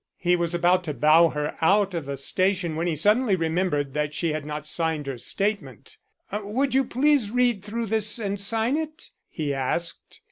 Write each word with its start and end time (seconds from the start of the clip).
He 0.17 0.35
was 0.35 0.55
about 0.55 0.83
to 0.85 0.95
bow 0.95 1.29
her 1.29 1.53
out 1.61 1.93
of 1.93 2.07
the 2.07 2.17
station 2.17 2.75
when 2.75 2.87
he 2.87 2.95
suddenly 2.95 3.35
remembered 3.35 3.93
that 3.93 4.15
she 4.15 4.31
had 4.33 4.47
not 4.47 4.65
signed 4.65 5.05
her 5.05 5.19
statement. 5.19 5.99
"Would 6.33 6.73
you 6.73 6.85
please 6.85 7.29
read 7.29 7.63
through 7.63 7.85
this 7.85 8.17
and 8.17 8.41
sign 8.41 8.77
it?" 8.77 9.11
he 9.29 9.53
asked. 9.53 10.19